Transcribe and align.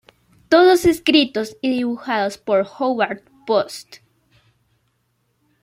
Todos 0.49 0.85
escritos 0.85 1.57
y 1.61 1.69
dibujados 1.69 2.39
por 2.39 2.65
"Howard 2.79 3.21
Post". 3.45 3.97